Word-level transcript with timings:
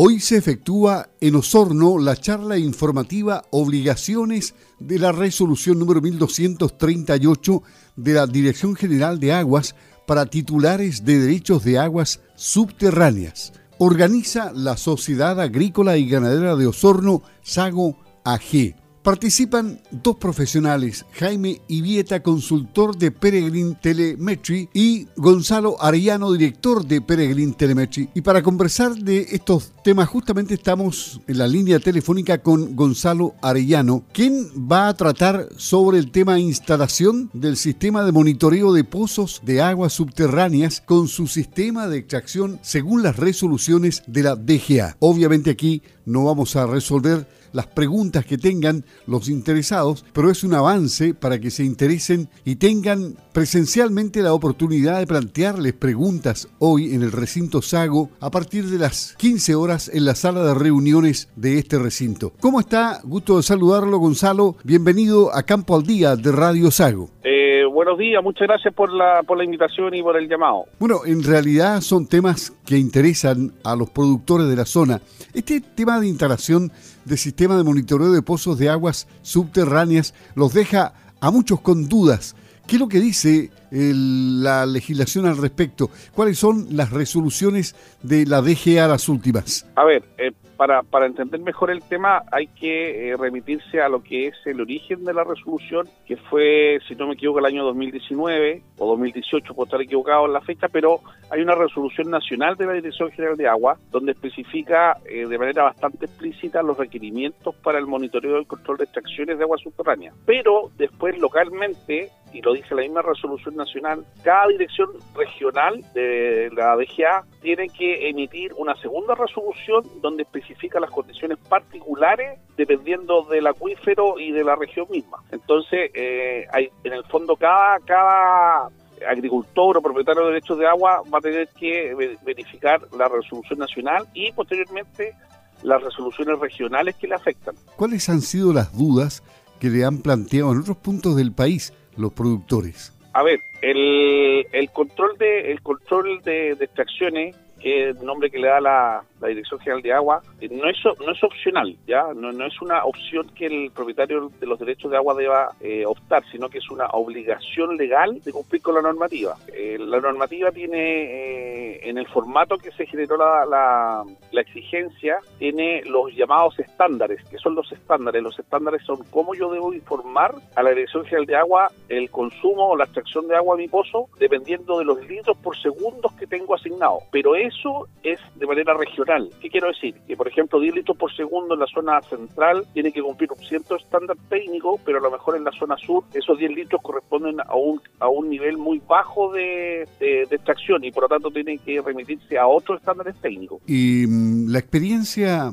Hoy 0.00 0.20
se 0.20 0.36
efectúa 0.36 1.08
en 1.20 1.34
Osorno 1.34 1.98
la 1.98 2.14
charla 2.14 2.56
informativa 2.56 3.42
Obligaciones 3.50 4.54
de 4.78 5.00
la 5.00 5.10
resolución 5.10 5.76
número 5.76 6.00
1238 6.00 7.62
de 7.96 8.12
la 8.12 8.28
Dirección 8.28 8.76
General 8.76 9.18
de 9.18 9.32
Aguas 9.32 9.74
para 10.06 10.26
titulares 10.26 11.04
de 11.04 11.18
derechos 11.18 11.64
de 11.64 11.80
aguas 11.80 12.20
subterráneas. 12.36 13.52
Organiza 13.78 14.52
la 14.54 14.76
Sociedad 14.76 15.40
Agrícola 15.40 15.96
y 15.96 16.08
Ganadera 16.08 16.54
de 16.54 16.68
Osorno, 16.68 17.24
Sago 17.42 17.98
AG. 18.24 18.76
Participan 19.08 19.80
dos 19.90 20.18
profesionales, 20.18 21.06
Jaime 21.12 21.62
Ibieta, 21.66 22.22
consultor 22.22 22.94
de 22.94 23.10
Peregrine 23.10 23.74
Telemetry, 23.80 24.68
y 24.74 25.06
Gonzalo 25.16 25.82
Arellano, 25.82 26.30
director 26.30 26.86
de 26.86 27.00
Peregrine 27.00 27.54
Telemetry. 27.54 28.10
Y 28.14 28.20
para 28.20 28.42
conversar 28.42 28.94
de 28.96 29.28
estos 29.30 29.72
temas, 29.82 30.10
justamente 30.10 30.52
estamos 30.52 31.22
en 31.26 31.38
la 31.38 31.48
línea 31.48 31.78
telefónica 31.78 32.42
con 32.42 32.76
Gonzalo 32.76 33.34
Arellano, 33.40 34.04
quien 34.12 34.46
va 34.70 34.88
a 34.88 34.94
tratar 34.94 35.48
sobre 35.56 35.96
el 35.96 36.10
tema 36.10 36.38
instalación 36.38 37.30
del 37.32 37.56
sistema 37.56 38.04
de 38.04 38.12
monitoreo 38.12 38.74
de 38.74 38.84
pozos 38.84 39.40
de 39.42 39.62
aguas 39.62 39.94
subterráneas 39.94 40.82
con 40.82 41.08
su 41.08 41.28
sistema 41.28 41.88
de 41.88 41.96
extracción 41.96 42.58
según 42.60 43.02
las 43.02 43.16
resoluciones 43.16 44.02
de 44.06 44.22
la 44.22 44.36
DGA. 44.36 44.98
Obviamente 44.98 45.48
aquí 45.48 45.80
no 46.04 46.24
vamos 46.24 46.56
a 46.56 46.66
resolver 46.66 47.37
las 47.52 47.66
preguntas 47.66 48.24
que 48.24 48.38
tengan 48.38 48.84
los 49.06 49.28
interesados, 49.28 50.04
pero 50.12 50.30
es 50.30 50.44
un 50.44 50.54
avance 50.54 51.14
para 51.14 51.38
que 51.38 51.50
se 51.50 51.64
interesen 51.64 52.28
y 52.44 52.56
tengan 52.56 53.16
presencialmente 53.32 54.22
la 54.22 54.32
oportunidad 54.32 54.98
de 54.98 55.06
plantearles 55.06 55.72
preguntas 55.72 56.48
hoy 56.58 56.94
en 56.94 57.02
el 57.02 57.12
recinto 57.12 57.62
Sago 57.62 58.10
a 58.20 58.30
partir 58.30 58.66
de 58.66 58.78
las 58.78 59.14
15 59.18 59.54
horas 59.54 59.90
en 59.92 60.04
la 60.04 60.14
sala 60.14 60.42
de 60.44 60.54
reuniones 60.54 61.28
de 61.36 61.58
este 61.58 61.78
recinto. 61.78 62.32
¿Cómo 62.40 62.60
está? 62.60 63.00
Gusto 63.04 63.36
de 63.36 63.42
saludarlo, 63.42 63.98
Gonzalo. 63.98 64.56
Bienvenido 64.64 65.34
a 65.34 65.42
Campo 65.42 65.76
al 65.76 65.84
Día 65.84 66.16
de 66.16 66.32
Radio 66.32 66.70
Sago. 66.70 67.10
Eh, 67.22 67.57
buenos 67.78 67.96
días, 67.96 68.20
muchas 68.24 68.48
gracias 68.48 68.74
por 68.74 68.92
la, 68.92 69.22
por 69.22 69.38
la 69.38 69.44
invitación 69.44 69.94
y 69.94 70.02
por 70.02 70.16
el 70.16 70.28
llamado. 70.28 70.64
Bueno, 70.80 71.02
en 71.06 71.22
realidad 71.22 71.80
son 71.80 72.08
temas 72.08 72.52
que 72.66 72.76
interesan 72.76 73.52
a 73.62 73.76
los 73.76 73.88
productores 73.90 74.48
de 74.48 74.56
la 74.56 74.64
zona. 74.64 75.00
Este 75.32 75.60
tema 75.60 76.00
de 76.00 76.08
instalación 76.08 76.72
de 77.04 77.16
sistema 77.16 77.56
de 77.56 77.62
monitoreo 77.62 78.10
de 78.10 78.20
pozos 78.20 78.58
de 78.58 78.68
aguas 78.68 79.06
subterráneas 79.22 80.12
los 80.34 80.54
deja 80.54 80.92
a 81.20 81.30
muchos 81.30 81.60
con 81.60 81.88
dudas. 81.88 82.34
¿Qué 82.66 82.74
es 82.74 82.80
lo 82.80 82.88
que 82.88 82.98
dice 82.98 83.52
la 83.70 84.66
legislación 84.66 85.26
al 85.26 85.36
respecto? 85.36 85.90
¿Cuáles 86.14 86.38
son 86.38 86.66
las 86.76 86.90
resoluciones 86.90 87.74
de 88.02 88.26
la 88.26 88.40
DGA 88.40 88.88
las 88.88 89.08
últimas? 89.08 89.66
A 89.76 89.84
ver, 89.84 90.02
eh, 90.18 90.32
para, 90.58 90.82
para 90.82 91.06
entender 91.06 91.40
mejor 91.40 91.70
el 91.70 91.82
tema 91.82 92.24
hay 92.32 92.48
que 92.48 93.10
eh, 93.10 93.16
remitirse 93.16 93.80
a 93.80 93.88
lo 93.88 94.02
que 94.02 94.26
es 94.26 94.34
el 94.44 94.60
origen 94.60 95.04
de 95.04 95.14
la 95.14 95.22
resolución, 95.22 95.88
que 96.04 96.16
fue, 96.16 96.80
si 96.88 96.96
no 96.96 97.06
me 97.06 97.14
equivoco, 97.14 97.38
el 97.38 97.46
año 97.46 97.64
2019 97.64 98.62
o 98.76 98.86
2018, 98.88 99.54
puedo 99.54 99.66
estar 99.66 99.80
equivocado 99.80 100.26
en 100.26 100.32
la 100.32 100.40
fecha, 100.40 100.66
pero 100.68 101.00
hay 101.30 101.42
una 101.42 101.54
resolución 101.54 102.10
nacional 102.10 102.56
de 102.56 102.66
la 102.66 102.72
Dirección 102.72 103.10
General 103.12 103.36
de 103.36 103.46
Agua 103.46 103.78
donde 103.92 104.12
especifica 104.12 104.96
eh, 105.08 105.26
de 105.26 105.38
manera 105.38 105.62
bastante 105.62 106.06
explícita 106.06 106.60
los 106.62 106.76
requerimientos 106.76 107.54
para 107.54 107.78
el 107.78 107.86
monitoreo 107.86 108.34
del 108.34 108.46
control 108.48 108.78
de 108.78 108.84
extracciones 108.84 109.38
de 109.38 109.44
agua 109.44 109.58
subterránea. 109.58 110.12
Pero 110.26 110.72
después 110.76 111.16
localmente 111.18 112.10
y 112.32 112.42
lo 112.42 112.52
dice 112.52 112.74
la 112.74 112.82
misma 112.82 113.02
resolución 113.02 113.56
nacional, 113.58 114.06
cada 114.22 114.48
dirección 114.48 114.88
regional 115.14 115.84
de 115.92 116.50
la 116.54 116.76
DGA 116.76 117.24
tiene 117.42 117.68
que 117.68 118.08
emitir 118.08 118.52
una 118.56 118.74
segunda 118.76 119.14
resolución 119.14 119.82
donde 120.00 120.22
especifica 120.22 120.80
las 120.80 120.90
condiciones 120.90 121.38
particulares 121.48 122.40
dependiendo 122.56 123.22
del 123.24 123.46
acuífero 123.46 124.18
y 124.18 124.32
de 124.32 124.44
la 124.44 124.56
región 124.56 124.86
misma. 124.90 125.22
Entonces, 125.30 125.90
eh, 125.94 126.46
hay, 126.52 126.70
en 126.84 126.92
el 126.94 127.04
fondo, 127.04 127.36
cada, 127.36 127.78
cada 127.80 128.70
agricultor 129.06 129.76
o 129.76 129.82
propietario 129.82 130.22
de 130.22 130.28
derechos 130.28 130.58
de 130.58 130.66
agua 130.66 131.02
va 131.12 131.18
a 131.18 131.20
tener 131.20 131.48
que 131.48 132.16
verificar 132.24 132.80
la 132.96 133.08
resolución 133.08 133.58
nacional 133.58 134.06
y 134.14 134.32
posteriormente 134.32 135.14
las 135.62 135.82
resoluciones 135.82 136.38
regionales 136.38 136.96
que 136.96 137.08
le 137.08 137.14
afectan. 137.14 137.54
¿Cuáles 137.76 138.08
han 138.08 138.20
sido 138.20 138.52
las 138.52 138.76
dudas 138.76 139.22
que 139.58 139.68
le 139.68 139.84
han 139.84 139.98
planteado 139.98 140.52
en 140.52 140.60
otros 140.60 140.76
puntos 140.76 141.16
del 141.16 141.32
país 141.32 141.72
los 141.96 142.12
productores? 142.12 142.92
A 143.18 143.22
ver, 143.24 143.40
el, 143.62 144.46
el 144.52 144.70
control 144.70 145.18
de 145.18 145.50
el 145.50 145.60
control 145.60 146.22
de, 146.22 146.54
de 146.54 146.64
extracciones 146.66 147.34
que 147.60 147.90
es 147.90 147.96
el 147.96 148.04
nombre 148.04 148.30
que 148.30 148.38
le 148.38 148.48
da 148.48 148.60
la, 148.60 149.04
la 149.20 149.28
Dirección 149.28 149.60
General 149.60 149.82
de 149.82 149.92
Agua, 149.92 150.22
eh, 150.40 150.48
no 150.50 150.68
es, 150.68 150.76
no 150.84 151.12
es 151.12 151.22
opcional, 151.24 151.76
¿ya? 151.86 152.04
No, 152.14 152.32
no 152.32 152.46
es 152.46 152.60
una 152.60 152.84
opción 152.84 153.28
que 153.34 153.46
el 153.46 153.70
propietario 153.70 154.30
de 154.40 154.46
los 154.46 154.58
derechos 154.58 154.90
de 154.90 154.96
agua 154.96 155.14
deba 155.14 155.52
eh, 155.60 155.84
optar, 155.86 156.22
sino 156.30 156.48
que 156.48 156.58
es 156.58 156.70
una 156.70 156.86
obligación 156.86 157.76
legal 157.76 158.20
de 158.22 158.32
cumplir 158.32 158.62
con 158.62 158.74
la 158.74 158.82
normativa. 158.82 159.36
Eh, 159.52 159.76
la 159.78 160.00
normativa 160.00 160.50
tiene, 160.52 161.88
en 161.88 161.98
el 161.98 162.06
formato 162.06 162.58
que 162.58 162.70
se 162.72 162.86
generó 162.86 163.16
la, 163.16 164.04
la, 164.32 164.40
exigencia, 164.40 165.18
tiene 165.38 165.82
los 165.84 166.14
llamados 166.14 166.58
estándares. 166.58 167.22
que 167.28 167.38
son 167.38 167.54
los 167.54 167.70
estándares? 167.72 168.22
Los 168.22 168.38
estándares 168.38 168.82
son 168.84 169.02
cómo 169.10 169.34
yo 169.34 169.50
debo 169.50 169.72
informar 169.74 170.34
a 170.54 170.62
la 170.62 170.70
Dirección 170.70 171.04
General 171.04 171.26
de 171.26 171.36
Agua 171.36 171.70
el 171.88 172.10
consumo 172.10 172.68
o 172.68 172.76
la 172.76 172.84
extracción 172.84 173.26
de 173.26 173.36
agua 173.36 173.56
de 173.56 173.62
mi 173.62 173.68
pozo, 173.68 174.08
dependiendo 174.18 174.78
de 174.78 174.84
los 174.84 175.04
litros 175.08 175.36
por 175.38 175.56
segundos 175.56 176.12
que 176.12 176.26
tengo 176.26 176.54
asignado. 176.54 177.00
Pero 177.10 177.34
eso 177.48 177.88
es 178.02 178.20
de 178.36 178.46
manera 178.46 178.74
regional 178.74 179.28
¿Qué 179.40 179.48
quiero 179.50 179.68
decir? 179.68 179.94
Que, 180.06 180.16
por 180.16 180.28
ejemplo, 180.28 180.60
10 180.60 180.74
litros 180.74 180.96
por 180.96 181.14
segundo 181.14 181.54
en 181.54 181.60
la 181.60 181.66
zona 181.66 182.00
central 182.02 182.66
tiene 182.72 182.92
que 182.92 183.02
cumplir 183.02 183.30
un 183.32 183.44
cierto 183.44 183.76
estándar 183.76 184.16
técnico, 184.28 184.78
pero 184.84 184.98
a 184.98 185.00
lo 185.00 185.10
mejor 185.10 185.36
en 185.36 185.44
la 185.44 185.52
zona 185.52 185.76
sur 185.76 186.04
esos 186.12 186.38
10 186.38 186.52
litros 186.52 186.80
corresponden 186.82 187.40
a 187.40 187.54
un, 187.54 187.80
a 188.00 188.08
un 188.08 188.28
nivel 188.28 188.56
muy 188.56 188.80
bajo 188.86 189.32
de, 189.32 189.88
extracción 190.00 190.84
y 190.84 190.90
por 190.90 191.04
lo 191.04 191.08
tanto 191.08 191.30
tienen 191.30 191.58
que 191.58 191.80
remitirse 191.80 192.38
a 192.38 192.46
otros 192.46 192.78
estándares 192.80 193.16
técnicos. 193.20 193.60
Y 193.66 194.06
mm, 194.06 194.50
la 194.50 194.58
experiencia, 194.58 195.52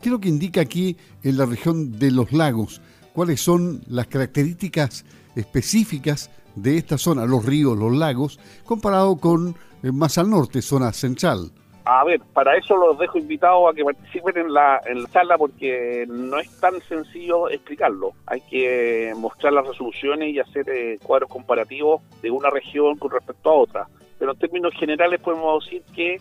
¿qué 0.00 0.08
es 0.08 0.12
lo 0.12 0.20
que 0.20 0.28
indica 0.28 0.60
aquí 0.60 0.96
en 1.22 1.36
la 1.36 1.46
región 1.46 1.98
de 1.98 2.10
los 2.10 2.32
lagos? 2.32 2.80
¿Cuáles 3.12 3.40
son 3.40 3.82
las 3.88 4.06
características 4.06 5.04
específicas 5.36 6.30
de 6.54 6.76
esta 6.76 6.98
zona, 6.98 7.24
los 7.24 7.44
ríos, 7.44 7.78
los 7.78 7.94
lagos, 7.94 8.38
comparado 8.64 9.16
con 9.16 9.56
más 9.90 10.18
al 10.18 10.30
norte, 10.30 10.62
zona 10.62 10.92
central? 10.92 11.50
A 11.84 12.04
ver, 12.04 12.20
para 12.32 12.56
eso 12.56 12.76
los 12.76 12.96
dejo 12.96 13.18
invitados 13.18 13.68
a 13.68 13.74
que 13.74 13.84
participen 13.84 14.36
en 14.36 14.52
la, 14.52 14.80
en 14.86 15.02
la 15.02 15.08
charla 15.10 15.36
porque 15.36 16.06
no 16.08 16.38
es 16.38 16.48
tan 16.60 16.80
sencillo 16.82 17.48
explicarlo. 17.48 18.12
Hay 18.26 18.40
que 18.42 19.12
mostrar 19.16 19.52
las 19.52 19.66
resoluciones 19.66 20.32
y 20.32 20.38
hacer 20.38 20.68
eh, 20.70 20.98
cuadros 21.02 21.28
comparativos 21.28 22.00
de 22.22 22.30
una 22.30 22.50
región 22.50 22.96
con 22.98 23.10
respecto 23.10 23.50
a 23.50 23.54
otra. 23.54 23.88
Pero 24.16 24.32
en 24.32 24.38
términos 24.38 24.72
generales 24.78 25.20
podemos 25.20 25.64
decir 25.64 25.82
que 25.92 26.20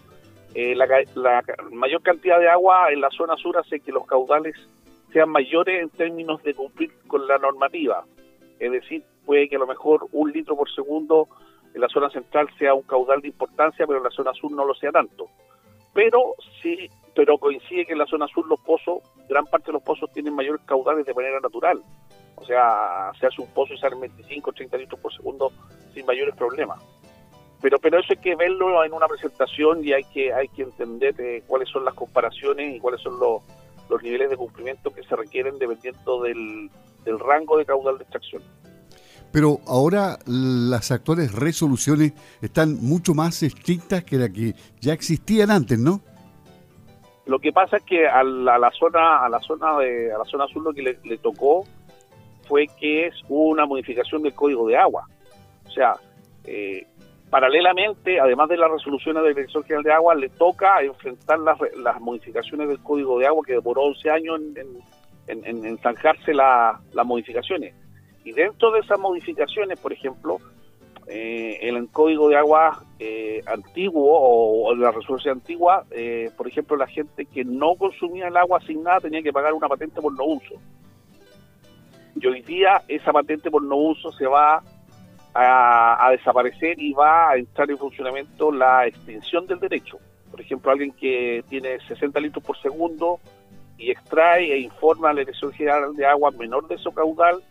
eh, 0.56 0.76
la, 0.76 0.88
la, 1.14 1.44
mayor 1.72 2.02
cantidad 2.02 2.40
de 2.40 2.50
agua 2.50 2.92
en 2.92 3.00
la 3.00 3.12
zona 3.12 3.36
sur 3.38 3.56
hace 3.60 3.80
que 3.80 3.92
los 3.92 4.08
caudales 4.08 4.56
sean 5.14 5.30
mayores 5.30 5.84
en 5.84 5.90
términos 5.90 6.42
de 6.42 6.56
cumplir 6.56 6.92
con 7.06 7.28
la 7.28 7.38
normativa. 7.38 8.04
Es 8.60 8.72
decir, 8.72 9.04
puede 9.26 9.48
que 9.48 9.58
a 9.58 9.60
lo 9.60 9.68
mejor 9.68 10.08
un 10.12 10.32
litro 10.32 10.56
por 10.56 10.72
segundo 10.74 11.28
en 11.74 11.82
la 11.82 11.88
zona 11.88 12.10
central 12.10 12.48
sea 12.58 12.74
un 12.74 12.84
caudal 12.84 13.22
de 13.22 13.28
importancia, 13.28 13.86
pero 13.88 14.00
en 14.00 14.04
la 14.06 14.12
zona 14.12 14.34
sur 14.34 14.52
no 14.52 14.66
lo 14.66 14.74
sea 14.74 14.92
tanto 14.92 15.30
pero 15.94 16.36
sí, 16.62 16.90
pero 17.16 17.38
coincide 17.38 17.86
que 17.86 17.94
en 17.94 18.00
la 18.00 18.06
zona 18.06 18.28
sur 18.28 18.48
los 18.48 18.60
pozos, 18.62 19.00
gran 19.28 19.46
parte 19.46 19.68
de 19.68 19.74
los 19.74 19.84
pozos 19.84 20.12
tienen 20.14 20.34
mayores 20.34 20.62
caudales 20.66 21.06
de 21.06 21.14
manera 21.14 21.40
natural. 21.40 21.82
O 22.36 22.46
sea, 22.46 23.12
se 23.20 23.28
hace 23.28 23.42
un 23.42 23.54
pozo 23.54 23.74
y 23.74 23.78
salen 23.78 24.00
25, 24.00 24.54
30 24.54 24.78
litros 24.78 25.00
por 25.00 25.14
segundo 25.14 25.52
sin 25.94 26.06
mayores 26.06 26.36
problemas. 26.36 26.82
Pero, 27.62 27.78
pero 27.78 28.00
eso 28.00 28.14
hay 28.14 28.18
que 28.18 28.36
verlo 28.36 28.84
en 28.84 28.94
una 28.94 29.08
presentación 29.08 29.86
y 29.86 29.94
hay 29.94 30.04
que, 30.06 30.34
hay 30.34 30.48
que 30.48 30.64
entender 30.64 31.14
eh, 31.20 31.44
cuáles 31.46 31.70
son 31.70 31.86
las 31.86 31.94
comparaciones 31.94 32.76
y 32.76 32.80
cuáles 32.80 33.02
son 33.02 33.20
los, 33.20 33.44
los 33.88 34.02
niveles 34.02 34.32
de 34.32 34.38
cumplimiento 34.38 34.92
que 34.92 35.04
se 35.04 35.16
requieren 35.16 35.60
dependiendo 35.60 36.24
del, 36.24 36.72
del 37.04 37.20
rango 37.20 37.58
de 37.58 37.66
caudal 37.66 37.98
de 37.98 38.04
extracción. 38.04 38.42
Pero 39.32 39.60
ahora 39.66 40.18
las 40.26 40.92
actuales 40.92 41.34
resoluciones 41.34 42.14
están 42.42 42.78
mucho 42.82 43.14
más 43.14 43.44
estrictas 43.44 44.04
que 44.04 44.18
las 44.18 44.30
que 44.30 44.54
ya 44.80 44.94
existían 44.94 45.52
antes, 45.52 45.80
¿no? 45.80 46.02
Lo 47.26 47.40
que 47.40 47.54
pasa 47.54 47.78
es 47.78 47.84
que 47.84 48.08
a 48.08 48.24
la, 48.24 48.72
zona 48.72 49.24
a 49.24 49.30
la 49.30 49.40
zona 49.40 49.78
de 49.78 50.12
a 50.12 50.18
la 50.18 50.26
zona 50.26 50.48
sur 50.48 50.64
lo 50.64 50.74
que 50.74 50.82
le, 50.82 51.18
tocó 51.20 51.64
fue 52.48 52.68
que 52.80 53.08
es 53.08 53.16
una 53.30 53.66
modificación 53.66 54.24
del 54.24 54.34
código 54.34 54.68
de 54.68 54.76
agua. 54.76 55.08
O 55.66 55.70
sea, 55.70 55.94
eh, 56.44 56.86
paralelamente, 57.30 58.20
además 58.20 58.50
de 58.50 58.58
las 58.58 58.70
resoluciones 58.70 59.24
de 59.24 59.30
la 59.30 59.36
Dirección 59.36 59.64
General 59.64 59.84
de 59.84 59.94
Agua, 59.94 60.16
le 60.16 60.30
toca 60.30 60.82
enfrentar 60.82 61.40
las, 61.40 61.58
las 61.78 62.02
modificaciones 62.02 62.68
del 62.68 62.80
código 62.80 63.20
de 63.20 63.28
agua 63.28 63.44
que 63.46 63.54
demoró 63.54 63.84
11 63.84 64.10
años 64.10 64.42
en, 64.56 64.84
en, 65.46 65.78
zanjarse 65.78 66.34
las 66.34 67.06
modificaciones. 67.06 67.74
Y 68.24 68.32
dentro 68.34 68.72
de 68.72 68.80
esas 68.80 69.00
modificaciones, 69.00 69.80
por 69.80 69.94
ejemplo, 69.94 70.40
eh, 71.08 71.58
el 71.62 71.90
código 71.90 72.30
de 72.30 72.38
agua 72.38 72.84
eh, 73.00 73.42
antiguo 73.48 74.66
o, 74.68 74.76
la 74.76 74.92
resolución 74.92 75.40
antigua, 75.40 75.86
eh, 75.92 76.30
por 76.38 76.48
ejemplo, 76.48 76.78
la 76.78 76.88
gente 76.88 77.26
que 77.26 77.44
no 77.44 77.76
consumía 77.76 78.28
el 78.28 78.38
agua 78.38 78.60
asignada 78.60 79.02
tenía 79.02 79.22
que 79.22 79.34
pagar 79.34 79.54
una 79.54 79.68
patente 79.68 80.00
por 80.00 80.14
no 80.14 80.24
uso. 80.26 80.56
Y 82.16 82.28
hoy 82.28 82.42
día 82.42 82.84
esa 82.88 83.12
patente 83.12 83.50
por 83.50 83.64
no 83.64 83.76
uso 83.76 84.12
se 84.12 84.28
va 84.28 84.62
a, 85.34 86.10
desaparecer 86.12 86.80
y 86.80 86.94
va 86.94 87.32
a 87.32 87.38
entrar 87.38 87.70
en 87.70 87.78
funcionamiento 87.78 88.52
la 88.52 88.86
extinción 88.86 89.48
del 89.48 89.60
derecho. 89.60 89.98
Por 90.30 90.42
ejemplo, 90.42 90.72
alguien 90.72 90.92
que 90.92 91.44
tiene 91.50 91.80
60 91.88 92.20
litros 92.20 92.44
por 92.44 92.58
segundo 92.62 93.20
y 93.78 93.92
extrae 93.92 94.54
e 94.54 94.60
informa 94.60 95.10
a 95.10 95.14
la 95.14 95.22
Dirección 95.22 95.52
General 95.54 95.96
de 95.96 96.06
Agua 96.06 96.32
menor 96.32 96.68
de 96.68 96.78
su 96.78 96.92
caudal 96.94 97.42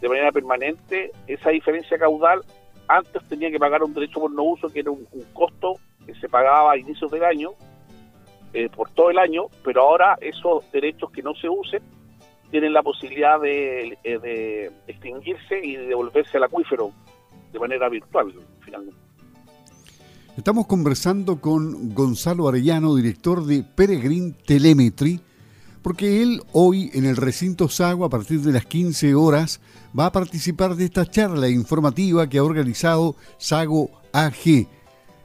de 0.00 0.08
manera 0.08 0.32
permanente, 0.32 1.10
esa 1.26 1.50
diferencia 1.50 1.98
caudal 1.98 2.42
antes 2.88 3.22
tenía 3.28 3.50
que 3.50 3.58
pagar 3.58 3.82
un 3.82 3.92
derecho 3.92 4.20
por 4.20 4.32
no 4.32 4.44
uso, 4.44 4.68
que 4.68 4.80
era 4.80 4.90
un, 4.90 5.06
costo 5.32 5.74
que 6.06 6.14
se 6.14 6.28
pagaba 6.28 6.72
a 6.72 6.78
inicios 6.78 7.10
del 7.10 7.24
año, 7.24 7.50
eh, 8.54 8.68
por 8.70 8.90
todo 8.90 9.10
el 9.10 9.18
año, 9.18 9.46
pero 9.62 9.82
ahora 9.82 10.16
esos 10.20 10.70
derechos 10.72 11.10
que 11.10 11.22
no 11.22 11.34
se 11.34 11.48
usen 11.48 11.82
tienen 12.50 12.72
la 12.72 12.82
posibilidad 12.82 13.38
de, 13.38 13.98
eh, 14.04 14.18
de 14.18 14.72
extinguirse 14.86 15.60
y 15.62 15.76
de 15.76 15.86
devolverse 15.88 16.38
al 16.38 16.44
acuífero 16.44 16.92
de 17.52 17.58
manera 17.58 17.90
virtual, 17.90 18.32
finalmente. 18.60 18.98
Estamos 20.38 20.66
conversando 20.66 21.40
con 21.40 21.92
Gonzalo 21.94 22.48
Arellano, 22.48 22.94
director 22.94 23.44
de 23.44 23.64
Peregrine 23.64 24.32
Telemetry, 24.46 25.20
porque 25.88 26.20
él 26.20 26.42
hoy 26.52 26.90
en 26.92 27.06
el 27.06 27.16
recinto 27.16 27.70
Sago, 27.70 28.04
a 28.04 28.10
partir 28.10 28.42
de 28.42 28.52
las 28.52 28.66
15 28.66 29.14
horas, 29.14 29.58
va 29.98 30.04
a 30.04 30.12
participar 30.12 30.76
de 30.76 30.84
esta 30.84 31.06
charla 31.06 31.48
informativa 31.48 32.28
que 32.28 32.36
ha 32.36 32.44
organizado 32.44 33.16
Sago 33.38 33.90
AG, 34.12 34.68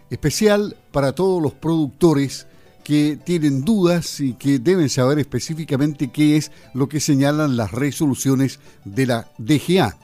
especial 0.09 0.77
para 0.93 1.11
todos 1.11 1.43
los 1.43 1.51
productores 1.51 2.47
que 2.81 3.19
tienen 3.21 3.65
dudas 3.65 4.21
y 4.21 4.35
que 4.35 4.57
deben 4.57 4.89
saber 4.89 5.19
específicamente 5.19 6.13
qué 6.13 6.37
es 6.37 6.49
lo 6.73 6.87
que 6.87 7.01
señalan 7.01 7.57
las 7.57 7.73
resoluciones 7.73 8.61
de 8.85 9.05
la 9.05 9.27
DGA. 9.37 9.97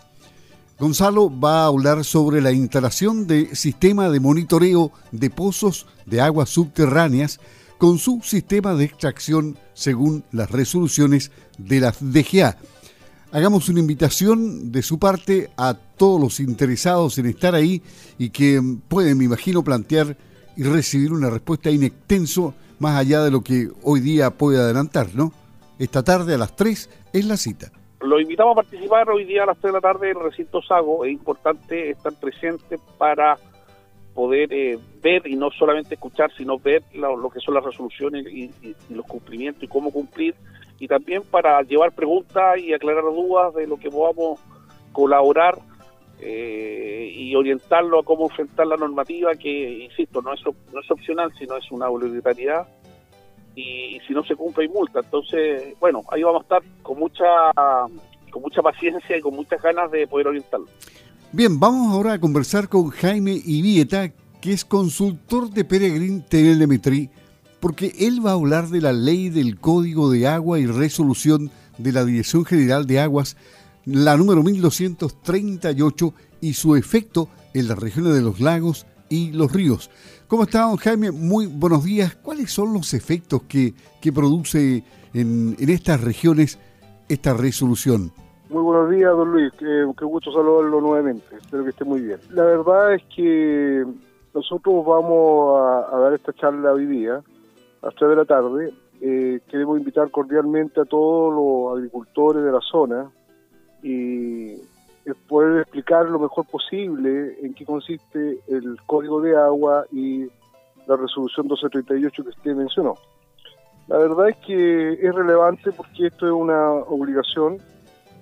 Gonzalo 0.77 1.31
va 1.39 1.63
a 1.63 1.67
hablar 1.67 2.03
sobre 2.03 2.41
la 2.41 2.51
instalación 2.51 3.27
de 3.27 3.55
sistema 3.55 4.09
de 4.09 4.19
monitoreo 4.19 4.91
de 5.13 5.29
pozos 5.29 5.87
de 6.05 6.19
aguas 6.19 6.49
subterráneas 6.49 7.39
con 7.79 7.97
su 7.97 8.19
sistema 8.21 8.75
de 8.75 8.85
extracción 8.85 9.57
según 9.73 10.23
las 10.33 10.51
resoluciones 10.51 11.31
de 11.57 11.79
la 11.79 11.93
DGA. 11.97 12.57
Hagamos 13.31 13.69
una 13.69 13.79
invitación 13.79 14.71
de 14.71 14.81
su 14.81 14.99
parte 14.99 15.49
a 15.55 15.73
todos 15.73 16.19
los 16.19 16.39
interesados 16.41 17.17
en 17.17 17.27
estar 17.27 17.55
ahí 17.55 17.81
y 18.17 18.31
que 18.31 18.61
pueden, 18.87 19.17
me 19.17 19.23
imagino, 19.23 19.63
plantear 19.63 20.17
y 20.57 20.63
recibir 20.63 21.13
una 21.13 21.29
respuesta 21.29 21.71
in 21.71 21.83
extenso 21.83 22.53
más 22.79 22.97
allá 22.99 23.23
de 23.23 23.31
lo 23.31 23.41
que 23.41 23.69
hoy 23.83 24.01
día 24.01 24.29
puede 24.31 24.59
adelantar, 24.59 25.15
¿no? 25.15 25.31
Esta 25.79 26.03
tarde 26.03 26.35
a 26.35 26.37
las 26.37 26.55
3 26.57 26.89
es 27.13 27.25
la 27.25 27.37
cita. 27.37 27.71
Lo 28.01 28.19
invitamos 28.19 28.57
a 28.57 28.61
participar 28.61 29.09
hoy 29.09 29.23
día 29.23 29.43
a 29.43 29.45
las 29.45 29.57
3 29.59 29.71
de 29.71 29.77
la 29.77 29.81
tarde 29.81 30.11
en 30.11 30.17
el 30.17 30.23
recinto 30.23 30.61
Sago. 30.61 31.05
Es 31.05 31.13
importante 31.13 31.91
estar 31.91 32.11
presente 32.19 32.77
para 32.97 33.37
poder 34.19 34.51
eh, 34.51 34.77
ver 35.01 35.25
y 35.27 35.37
no 35.37 35.49
solamente 35.49 35.93
escuchar, 35.93 36.29
sino 36.35 36.59
ver 36.59 36.83
lo, 36.91 37.29
que 37.29 37.39
son 37.39 37.53
las 37.53 37.63
resoluciones 37.63 38.25
y, 38.27 38.51
los 38.89 39.05
cumplimientos 39.05 39.63
y 39.63 39.67
cómo 39.69 39.93
cumplir, 39.93 40.35
y 40.77 40.89
también 40.89 41.21
para 41.23 41.61
llevar 41.61 41.93
preguntas 41.93 42.59
y 42.59 42.73
aclarar 42.73 43.05
dudas 43.05 43.53
de 43.53 43.65
lo 43.65 43.77
que 43.77 43.89
podamos 43.89 44.41
colaborar 44.91 45.59
eh, 46.19 47.13
y 47.15 47.33
orientarlo 47.33 47.99
a 47.99 48.03
cómo 48.03 48.25
enfrentar 48.25 48.67
la 48.67 48.75
normativa 48.75 49.35
que, 49.35 49.85
insisto, 49.85 50.21
no 50.21 50.33
es, 50.33 50.41
no 50.73 50.81
es 50.81 50.91
opcional, 50.91 51.31
sino 51.39 51.55
es 51.55 51.71
una 51.71 51.87
obligatoriedad 51.87 52.67
y, 53.55 54.01
si 54.05 54.11
no 54.11 54.21
se 54.25 54.35
cumple 54.35 54.65
hay 54.65 54.69
multa. 54.69 54.99
Entonces, 54.99 55.79
bueno, 55.79 56.01
ahí 56.11 56.23
vamos 56.23 56.41
a 56.41 56.43
estar 56.43 56.61
con 56.83 56.99
mucha, 56.99 57.53
con 58.31 58.41
mucha 58.41 58.61
paciencia 58.61 59.15
y 59.15 59.21
con 59.21 59.33
muchas 59.33 59.61
ganas 59.61 59.89
de 59.91 60.05
poder 60.07 60.27
orientarlo. 60.27 60.67
Bien, 61.31 61.59
vamos 61.59 61.93
ahora 61.93 62.13
a 62.13 62.19
conversar 62.19 62.69
con 62.69 62.89
Jaime 62.89 63.39
Ibieta, 63.45 64.11
que 64.41 64.51
es 64.51 64.65
consultor 64.65 65.51
de 65.51 65.63
Peregrine 65.63 66.25
Telemetry, 66.27 67.11
porque 67.59 67.93
él 67.99 68.25
va 68.25 68.31
a 68.31 68.33
hablar 68.33 68.69
de 68.69 68.81
la 68.81 68.93
ley 68.93 69.29
del 69.29 69.59
Código 69.59 70.09
de 70.09 70.25
Agua 70.25 70.57
y 70.57 70.65
Resolución 70.65 71.51
de 71.77 71.91
la 71.91 72.03
Dirección 72.03 72.45
General 72.45 72.87
de 72.87 72.99
Aguas, 72.99 73.37
la 73.85 74.17
número 74.17 74.41
1238, 74.41 76.13
y 76.41 76.53
su 76.53 76.75
efecto 76.75 77.29
en 77.53 77.67
las 77.67 77.77
regiones 77.77 78.15
de 78.15 78.21
los 78.21 78.39
lagos 78.39 78.87
y 79.07 79.31
los 79.31 79.51
ríos. 79.51 79.91
¿Cómo 80.27 80.43
está, 80.43 80.61
don 80.61 80.77
Jaime? 80.77 81.11
Muy 81.11 81.45
buenos 81.45 81.83
días. 81.83 82.15
¿Cuáles 82.15 82.51
son 82.51 82.73
los 82.73 82.95
efectos 82.95 83.43
que, 83.47 83.75
que 84.01 84.11
produce 84.11 84.83
en 85.13 85.55
estas 85.59 86.01
regiones 86.01 86.57
esta 87.07 87.35
resolución? 87.35 88.11
Muy 88.49 88.63
buenos 88.63 88.89
días, 88.89 89.11
don 89.11 89.31
Luis. 89.31 89.53
Qué, 89.59 90.05
gusto 90.05 90.31
saludarlo 90.31 90.81
nuevamente. 90.81 91.35
Espero 91.35 91.63
que 91.63 91.69
esté 91.69 91.85
muy 91.85 92.01
bien. 92.01 92.19
La 92.31 92.43
verdad 92.43 92.95
es 92.95 93.03
que 93.15 93.85
nosotros 94.33 94.83
vamos 94.83 95.61
a, 95.93 95.95
dar 95.99 96.13
esta 96.13 96.33
charla 96.33 96.71
hoy 96.71 96.87
día, 96.87 97.17
a 97.17 97.85
las 97.85 97.95
3 97.95 98.09
de 98.09 98.15
la 98.15 98.25
tarde. 98.25 98.73
Eh, 99.01 99.39
queremos 99.47 99.77
invitar 99.77 100.09
cordialmente 100.09 100.81
a 100.81 100.85
todos 100.85 101.31
los 101.31 101.77
agricultores 101.77 102.43
de 102.43 102.51
la 102.51 102.59
zona 102.61 103.11
y 103.83 104.55
poder 105.27 105.61
explicar 105.61 106.09
lo 106.09 106.17
mejor 106.17 106.47
posible 106.47 107.37
en 107.43 107.53
qué 107.53 107.65
consiste 107.65 108.39
el 108.47 108.77
código 108.87 109.21
de 109.21 109.37
agua 109.37 109.85
y 109.91 110.25
la 110.87 110.95
resolución 110.97 111.45
1238 111.45 112.23
que 112.23 112.29
usted 112.29 112.55
mencionó. 112.55 112.95
La 113.87 113.99
verdad 113.99 114.29
es 114.29 114.37
que 114.37 114.93
es 114.93 115.13
relevante 115.13 115.71
porque 115.71 116.07
esto 116.07 116.25
es 116.25 116.31
una 116.31 116.71
obligación 116.71 117.59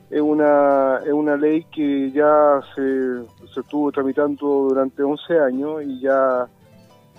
es 0.09 0.21
una, 0.21 1.01
es 1.05 1.11
una 1.11 1.35
ley 1.35 1.63
que 1.65 2.11
ya 2.11 2.61
se, 2.75 3.23
se 3.53 3.59
estuvo 3.59 3.91
tramitando 3.91 4.67
durante 4.69 5.03
11 5.03 5.39
años 5.39 5.83
y 5.83 5.99
ya 5.99 6.47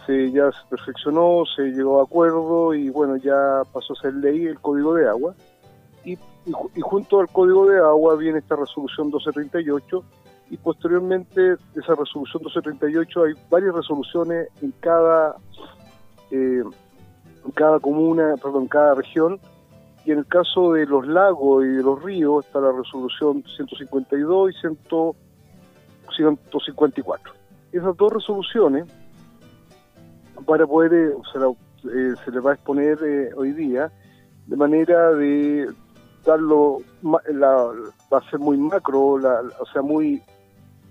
se, 0.06 0.32
ya 0.32 0.50
se 0.50 0.58
perfeccionó, 0.70 1.44
se 1.54 1.64
llegó 1.64 2.00
a 2.00 2.04
acuerdo 2.04 2.72
y 2.72 2.88
bueno, 2.88 3.16
ya 3.16 3.62
pasó 3.72 3.92
a 3.92 4.00
ser 4.00 4.14
ley 4.14 4.46
el 4.46 4.58
Código 4.60 4.94
de 4.94 5.06
Agua. 5.06 5.34
Y, 6.04 6.12
y, 6.46 6.80
junto 6.80 7.20
al 7.20 7.28
Código 7.28 7.66
de 7.66 7.78
Agua 7.78 8.16
viene 8.16 8.38
esta 8.38 8.56
resolución 8.56 9.08
1238 9.08 10.04
y 10.50 10.56
posteriormente 10.56 11.56
esa 11.74 11.94
resolución 11.94 12.42
1238 12.44 13.24
hay 13.24 13.34
varias 13.50 13.74
resoluciones 13.74 14.48
en 14.62 14.72
cada, 14.80 15.36
eh, 16.30 16.62
en 17.44 17.50
cada 17.54 17.78
comuna, 17.80 18.34
perdón, 18.42 18.62
en 18.62 18.68
cada 18.68 18.94
región 18.94 19.38
y 20.08 20.10
en 20.10 20.20
el 20.20 20.26
caso 20.26 20.72
de 20.72 20.86
los 20.86 21.06
lagos 21.06 21.66
y 21.66 21.68
de 21.68 21.82
los 21.82 22.02
ríos 22.02 22.46
está 22.46 22.60
la 22.60 22.72
resolución 22.72 23.44
152 23.44 24.50
y 24.50 24.54
154. 26.16 27.34
Esas 27.72 27.94
dos 27.94 28.12
resoluciones, 28.14 28.86
para 30.46 30.66
poder, 30.66 30.94
eh, 30.94 31.12
eh, 31.94 32.14
se, 32.24 32.30
les 32.30 32.46
va 32.46 32.52
a 32.52 32.54
exponer 32.54 32.98
eh, 33.04 33.34
hoy 33.36 33.52
día, 33.52 33.92
de 34.46 34.56
manera 34.56 35.12
de 35.12 35.70
darlo, 36.24 36.78
la, 37.02 37.70
va 38.10 38.18
a 38.18 38.30
ser 38.30 38.38
muy 38.38 38.56
macro, 38.56 39.00
o 39.08 39.66
sea, 39.70 39.82
muy 39.82 40.22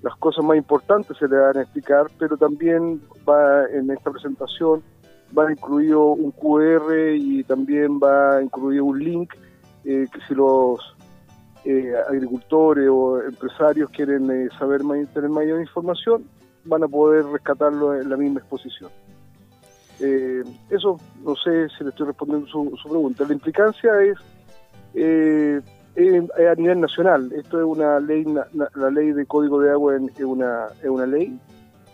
las 0.03 0.15
cosas 0.17 0.45
más 0.45 0.57
importantes 0.57 1.17
se 1.17 1.27
le 1.27 1.38
van 1.38 1.57
a 1.57 1.62
explicar, 1.63 2.05
pero 2.19 2.38
también 2.38 3.01
va 3.27 3.65
en 3.65 3.89
esta 3.89 4.12
presentación 4.12 4.83
va 5.36 5.51
incluido 5.51 6.07
un 6.07 6.31
QR 6.31 7.15
y 7.15 7.43
también 7.43 8.00
va 8.00 8.41
incluido 8.41 8.86
un 8.86 9.00
link 9.00 9.34
eh, 9.84 10.07
que 10.12 10.19
si 10.27 10.36
los 10.36 10.79
eh, 11.65 11.93
agricultores 12.07 12.88
o 12.89 13.22
empresarios 13.22 13.89
quieren 13.89 14.29
eh, 14.29 14.50
saber 14.57 14.81
tener 15.13 15.29
mayor 15.29 15.62
información, 15.62 16.25
van 16.65 16.84
a 16.84 16.88
poder 16.88 17.25
rescatarlo 17.25 18.00
en 18.00 18.10
la 18.10 18.17
misma 18.17 18.39
exposición. 18.39 18.91
eso, 20.00 21.00
no 21.24 21.36
sé 21.36 21.69
si 21.69 21.84
le 21.84 21.89
estoy 21.89 22.07
respondiendo 22.07 22.48
su, 22.48 22.77
su 22.81 22.89
pregunta. 22.89 23.25
La 23.27 23.34
implicancia 23.34 23.91
es, 24.01 24.17
a 25.96 26.55
nivel 26.55 26.81
nacional. 26.81 27.31
Esto 27.34 27.60
es 27.60 27.65
una 27.65 28.00
ley, 28.00 28.25
la 28.53 28.89
ley 28.91 29.12
de 29.13 29.25
código 29.25 29.60
de 29.62 29.72
agua 29.72 29.96
es 29.96 30.24
una, 30.24 30.67
es 30.81 30.89
una 30.89 31.05
ley 31.05 31.39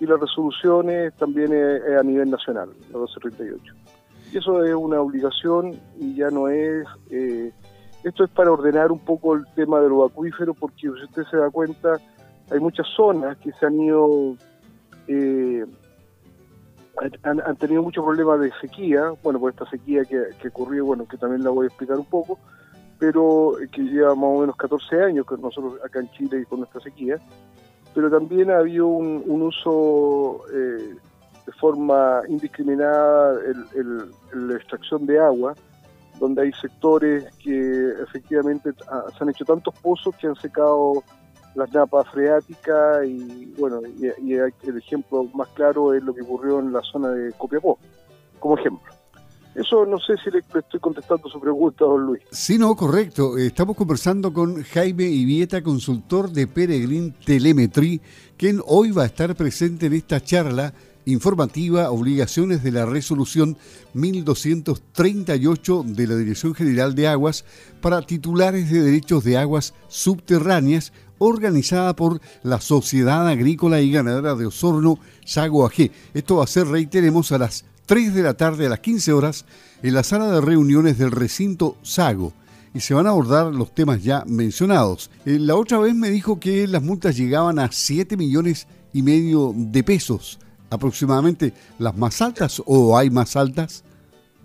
y 0.03 0.05
las 0.05 0.19
resoluciones 0.19 1.13
también 1.13 1.53
es, 1.53 1.81
a 1.97 2.03
nivel 2.03 2.29
nacional, 2.29 2.69
la 2.91 2.99
1238. 2.99 3.73
Y 4.33 4.37
eso 4.37 4.63
es 4.65 4.75
una 4.75 4.99
obligación 4.99 5.79
y 5.97 6.15
ya 6.15 6.29
no 6.29 6.49
es... 6.49 6.85
Eh, 7.09 7.53
esto 8.03 8.25
es 8.25 8.29
para 8.31 8.51
ordenar 8.51 8.91
un 8.91 8.99
poco 8.99 9.33
el 9.33 9.45
tema 9.55 9.79
de 9.79 9.87
los 9.87 10.11
acuíferos, 10.11 10.57
porque 10.59 10.75
si 10.81 10.89
usted 10.89 11.23
se 11.31 11.37
da 11.37 11.49
cuenta, 11.49 11.97
hay 12.51 12.59
muchas 12.59 12.85
zonas 12.97 13.37
que 13.37 13.53
se 13.53 13.65
han 13.65 13.79
ido... 13.79 14.35
Eh, 15.07 15.65
han, 17.23 17.55
tenido 17.55 17.81
muchos 17.81 18.03
problemas 18.03 18.41
de 18.41 18.51
sequía, 18.59 19.13
bueno, 19.23 19.39
por 19.39 19.51
esta 19.51 19.69
sequía 19.69 20.03
que, 20.03 20.21
que 20.41 20.49
ocurrió, 20.49 20.85
bueno, 20.85 21.07
que 21.07 21.17
también 21.17 21.43
la 21.43 21.49
voy 21.49 21.63
a 21.63 21.67
explicar 21.67 21.97
un 21.97 22.05
poco, 22.05 22.37
pero 22.99 23.55
que 23.71 23.81
lleva 23.81 24.13
más 24.15 24.25
o 24.25 24.41
menos 24.41 24.55
14 24.57 25.01
años 25.01 25.25
que 25.25 25.37
nosotros 25.37 25.79
acá 25.83 26.01
en 26.01 26.11
Chile 26.11 26.41
y 26.41 26.45
con 26.45 26.59
nuestra 26.59 26.81
sequía, 26.81 27.17
pero 27.93 28.09
también 28.09 28.51
ha 28.51 28.57
habido 28.57 28.87
un, 28.87 29.41
uso 29.41 30.41
eh, 30.53 30.95
de 31.45 31.51
forma 31.59 32.21
indiscriminada 32.27 33.37
la 34.33 34.55
extracción 34.55 35.05
de 35.05 35.19
agua, 35.19 35.53
donde 36.19 36.43
hay 36.43 36.51
sectores 36.53 37.25
que 37.43 37.91
efectivamente 38.01 38.71
ah, 38.89 39.05
se 39.17 39.23
han 39.23 39.29
hecho 39.29 39.45
tantos 39.45 39.73
pozos 39.79 40.15
que 40.15 40.27
han 40.27 40.35
secado 40.35 41.03
las 41.55 41.71
napas 41.73 42.07
freáticas 42.09 43.05
y 43.05 43.53
bueno, 43.57 43.81
y, 43.99 44.33
el 44.33 44.77
ejemplo 44.77 45.25
más 45.33 45.49
claro 45.49 45.93
es 45.93 46.03
lo 46.03 46.13
que 46.13 46.21
ocurrió 46.21 46.59
en 46.59 46.73
la 46.73 46.81
zona 46.81 47.09
de 47.09 47.31
Copiapó, 47.33 47.77
como 48.39 48.57
ejemplo. 48.57 48.92
Eso 49.55 49.85
no 49.85 49.99
sé 49.99 50.15
si 50.23 50.31
le, 50.31 50.39
estoy 50.39 50.79
contestando 50.79 51.29
su 51.29 51.39
pregunta, 51.39 51.85
don 51.85 52.05
Luis. 52.05 52.21
Sí, 52.31 52.57
no, 52.57 52.75
correcto. 52.75 53.37
Estamos 53.37 53.75
conversando 53.75 54.33
con 54.33 54.63
Jaime 54.63 55.05
Ibieta, 55.05 55.61
consultor 55.61 56.31
de 56.31 56.47
Peregrine 56.47 57.13
Telemetry, 57.23 58.01
quien 58.35 58.61
hoy 58.65 58.91
va 58.91 59.03
a 59.03 59.07
estar 59.07 59.35
presente 59.35 59.85
en 59.85 59.93
esta 59.93 60.21
charla 60.21 60.73
informativa 61.05 61.91
Obligaciones 61.91 62.63
de 62.63 62.71
la 62.71 62.85
Resolución 62.85 63.57
1238 63.93 65.83
de 65.87 66.07
la 66.07 66.15
Dirección 66.15 66.55
General 66.55 66.95
de 66.95 67.07
Aguas 67.07 67.45
para 67.81 68.01
titulares 68.01 68.71
de 68.71 68.81
derechos 68.81 69.23
de 69.23 69.37
aguas 69.37 69.73
subterráneas 69.87 70.93
organizada 71.19 71.95
por 71.95 72.21
la 72.41 72.59
Sociedad 72.59 73.27
Agrícola 73.27 73.81
y 73.81 73.91
Ganadera 73.91 74.35
de 74.35 74.45
Osorno, 74.45 74.99
Sago 75.25 75.65
AG. 75.65 75.91
Esto 76.13 76.37
va 76.37 76.43
a 76.43 76.47
ser, 76.47 76.67
reiteremos, 76.67 77.31
a 77.31 77.37
las 77.37 77.65
3 77.85 78.13
de 78.13 78.23
la 78.23 78.33
tarde 78.33 78.65
a 78.65 78.69
las 78.69 78.79
15 78.79 79.13
horas 79.13 79.45
en 79.81 79.93
la 79.93 80.03
sala 80.03 80.29
de 80.31 80.41
reuniones 80.41 80.97
del 80.97 81.11
recinto 81.11 81.77
Sago 81.81 82.33
y 82.73 82.79
se 82.79 82.93
van 82.93 83.07
a 83.07 83.11
abordar 83.11 83.53
los 83.53 83.73
temas 83.73 84.03
ya 84.03 84.23
mencionados. 84.25 85.11
Eh, 85.25 85.37
la 85.39 85.55
otra 85.55 85.77
vez 85.79 85.93
me 85.93 86.09
dijo 86.09 86.39
que 86.39 86.67
las 86.67 86.81
multas 86.81 87.15
llegaban 87.15 87.59
a 87.59 87.71
7 87.71 88.17
millones 88.17 88.67
y 88.93 89.03
medio 89.03 89.53
de 89.55 89.83
pesos 89.83 90.39
aproximadamente 90.73 91.53
las 91.79 91.95
más 91.95 92.21
altas 92.21 92.61
o 92.65 92.97
hay 92.97 93.09
más 93.09 93.35
altas? 93.35 93.83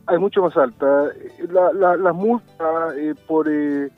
Hay 0.07 0.19
mucho 0.19 0.43
más 0.43 0.57
altas. 0.57 1.13
La, 1.51 2.13
multas 2.13 2.95
eh, 2.97 3.15
por 3.27 3.49
eh, 3.49 3.91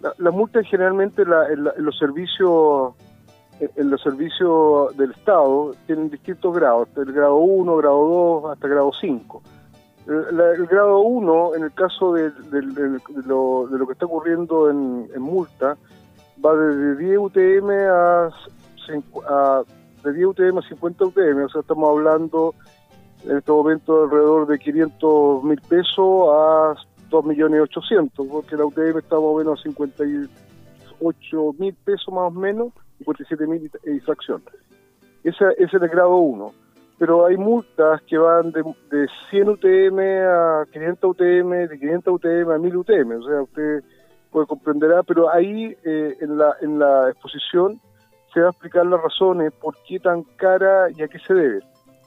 la, 0.00 0.32
generalmente 0.64 1.22
en, 1.22 1.84
los 1.84 1.98
servicios 1.98 2.94
en 3.60 3.90
los 3.90 4.00
servicios 4.02 4.96
del 4.96 5.10
Estado 5.12 5.72
tienen 5.86 6.10
distintos 6.10 6.54
grados, 6.54 6.88
el 6.96 7.12
grado 7.12 7.36
1, 7.36 7.76
grado 7.76 8.40
2 8.42 8.52
hasta 8.52 8.68
grado 8.68 8.92
5. 8.92 9.42
El, 10.06 10.66
grado 10.66 11.00
1, 11.00 11.54
en 11.56 11.64
el 11.64 11.72
caso 11.74 12.14
de, 12.14 12.32
lo, 13.26 13.66
de, 13.66 13.78
lo, 13.78 13.86
que 13.86 13.92
está 13.92 14.06
ocurriendo 14.06 14.70
en, 14.70 15.20
multa, 15.20 15.76
va 16.44 16.54
desde 16.54 16.96
10 16.96 17.18
UTM 17.18 17.70
a, 17.90 18.30
a 19.28 19.62
de 20.04 20.12
10 20.12 20.26
UTM 20.28 20.58
a 20.58 20.62
50 20.62 21.04
UTM, 21.04 21.44
o 21.44 21.48
sea, 21.48 21.60
estamos 21.60 21.90
hablando 21.90 22.54
en 23.24 23.38
este 23.38 23.50
momento 23.52 24.04
alrededor 24.04 24.46
de 24.46 24.58
500 24.58 25.44
mil 25.44 25.60
pesos 25.62 26.28
a 26.32 26.74
2 27.10 27.24
millones 27.24 27.60
800, 27.62 28.26
porque 28.28 28.56
la 28.56 28.64
UTM 28.64 28.98
está 28.98 29.16
más 29.16 29.24
o 29.24 29.38
menos 29.38 29.60
a 29.60 29.62
58 29.64 31.54
mil 31.58 31.74
pesos 31.74 32.14
más 32.14 32.28
o 32.28 32.30
menos, 32.30 32.72
57 32.98 33.46
mil 33.46 33.70
y 33.84 34.00
fracción. 34.00 34.42
Ese, 35.24 35.44
es 35.58 35.72
el 35.72 35.88
grado 35.88 36.16
1. 36.16 36.52
Pero 36.98 37.26
hay 37.26 37.36
multas 37.36 38.02
que 38.02 38.18
van 38.18 38.50
de, 38.50 38.62
de 38.90 39.06
100 39.30 39.48
UTM 39.50 39.98
a 40.26 40.66
500 40.72 41.10
UTM, 41.10 41.68
de 41.68 41.78
500 41.78 42.14
UTM 42.14 42.50
a 42.50 42.58
1000 42.58 42.76
UTM, 42.76 43.12
o 43.12 43.22
sea, 43.22 43.42
usted 43.42 43.84
puede 44.32 44.46
comprenderá, 44.46 45.02
pero 45.04 45.32
ahí 45.32 45.76
eh, 45.84 46.16
en, 46.20 46.36
la, 46.36 46.56
en 46.60 46.78
la 46.78 47.08
exposición 47.08 47.80
se 48.32 48.40
va 48.40 48.48
a 48.48 48.50
explicar 48.50 48.84
las 48.86 49.00
razones 49.00 49.52
por 49.52 49.76
qué 49.86 50.00
tan 50.00 50.24
cara 50.36 50.90
y 50.90 51.02
a 51.02 51.08
qué 51.08 51.18
se 51.20 51.34
debe. 51.34 51.62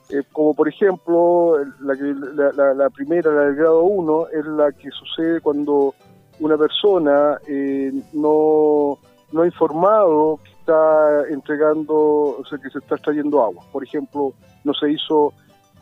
Eh, 0.10 0.24
como 0.34 0.54
por 0.54 0.68
ejemplo, 0.68 1.58
la, 1.80 2.74
la, 2.74 2.90
primera, 2.90 3.32
la 3.32 3.46
del 3.46 3.56
grado 3.56 3.84
1, 3.84 4.28
es 4.28 4.46
la 4.46 4.72
que 4.74 4.92
sucede 4.92 5.40
cuando 5.40 5.96
una 6.40 6.58
persona 6.58 7.38
eh, 7.48 7.94
no, 8.14 8.98
no 9.32 9.42
ha 9.42 9.46
informado 9.46 10.40
está 10.72 11.28
entregando, 11.30 12.38
o 12.40 12.46
sea, 12.46 12.58
que 12.58 12.70
se 12.70 12.80
está 12.80 12.96
extrayendo 12.96 13.44
agua. 13.44 13.64
Por 13.72 13.84
ejemplo, 13.84 14.34
no 14.64 14.74
se 14.74 14.92
hizo 14.92 15.34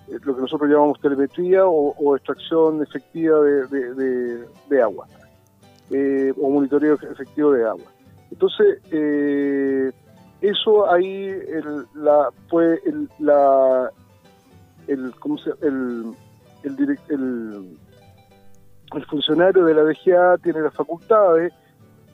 eh, 0.08 0.18
lo 0.24 0.36
que 0.36 0.42
nosotros 0.42 0.70
llamamos 0.70 1.00
telemetría 1.00 1.66
o, 1.66 2.16
extracción 2.16 2.82
efectiva 2.82 3.40
de, 3.42 4.82
agua, 4.82 5.08
o 6.42 6.50
monitoreo 6.50 6.96
efectivo 6.96 7.52
de 7.52 7.66
agua. 7.66 7.86
Entonces, 8.32 8.82
eso 10.42 10.92
ahí 10.92 11.28
el, 11.28 11.86
la 11.96 12.30
fue 12.48 12.82
el, 12.86 13.10
el 14.88 15.14
funcionario 19.06 19.66
de 19.66 19.74
la 19.74 19.84
DGA 19.84 20.38
tiene 20.40 20.62
las 20.62 20.74
facultades 20.74 21.54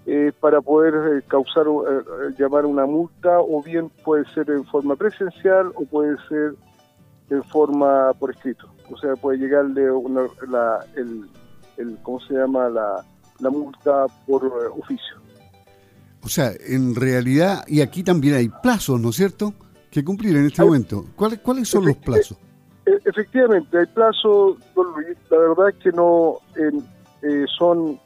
eh, 0.06 0.32
para 0.40 0.62
poder 0.62 0.94
eh, 1.18 1.24
causar 1.28 1.66
eh, 1.68 2.36
llamar 2.38 2.66
una 2.66 2.86
multa 2.86 3.40
o 3.40 3.62
bien 3.64 3.90
puede 4.04 4.26
ser 4.34 4.50
en 4.50 4.66
forma 4.66 4.96
presencial 4.96 5.72
o 5.76 5.86
puede 5.86 6.16
ser 6.30 6.56
en 7.30 7.44
forma 7.46 8.14
por 8.20 8.32
escrito 8.32 8.72
o 8.92 8.98
sea 8.98 9.16
puede 9.16 9.40
llegarle 9.40 9.90
una, 9.90 10.28
la 10.48 10.86
el, 10.96 11.28
el 11.78 11.98
cómo 12.04 12.20
se 12.22 12.36
llama 12.36 12.70
la, 12.70 13.04
la 13.40 13.50
multa 13.50 14.06
por 14.28 14.46
oficio 14.78 15.26
o 16.26 16.28
sea, 16.28 16.54
en 16.60 16.96
realidad, 16.96 17.64
y 17.68 17.82
aquí 17.82 18.04
también 18.04 18.34
hay 18.34 18.50
plazos, 18.50 19.00
¿no 19.00 19.10
es 19.10 19.16
cierto?, 19.16 19.54
que 19.92 20.04
cumplir 20.04 20.36
en 20.36 20.48
este 20.48 20.64
momento. 20.64 21.06
¿Cuáles, 21.16 21.40
¿Cuáles 21.40 21.70
son 21.70 21.86
los 21.86 21.98
plazos? 21.98 22.38
Efectivamente, 22.86 23.78
hay 23.78 23.86
plazos, 23.86 24.58
don 24.76 24.88
Luis. 24.94 25.16
La 25.30 25.38
verdad 25.38 25.70
es 25.70 25.76
que 25.76 25.92
no 25.92 26.40
eh, 26.56 27.46
son, 27.58 28.00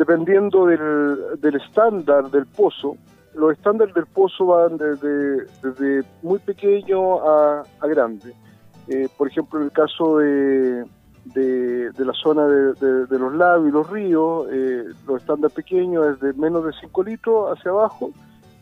dependiendo 0.00 0.64
del, 0.64 1.54
estándar 1.56 2.30
del 2.30 2.46
pozo, 2.46 2.96
los 3.34 3.52
estándares 3.52 3.94
del 3.94 4.06
pozo 4.06 4.46
van 4.46 4.78
desde, 4.78 5.44
desde 5.62 6.08
muy 6.22 6.38
pequeño 6.38 7.20
a, 7.20 7.62
a 7.80 7.86
grande. 7.86 8.32
Eh, 8.88 9.10
por 9.18 9.28
ejemplo, 9.28 9.58
en 9.58 9.66
el 9.66 9.72
caso 9.72 10.16
de, 10.16 10.86
de, 11.26 11.92
la 11.98 12.14
zona 12.14 12.46
de, 12.46 13.18
los 13.18 13.34
lagos 13.34 13.68
y 13.68 13.72
los 13.72 13.90
ríos, 13.90 14.46
eh, 14.50 14.84
los 15.06 15.20
estándares 15.20 15.54
pequeños 15.54 16.14
es 16.14 16.20
de 16.20 16.32
menos 16.32 16.64
de 16.64 16.72
5 16.80 17.02
litros 17.02 17.58
hacia 17.58 17.70
abajo 17.70 18.10